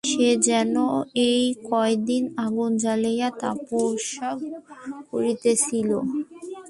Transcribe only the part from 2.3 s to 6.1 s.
আগুন জ্বালিয়া তপস্যা করিতেছিল।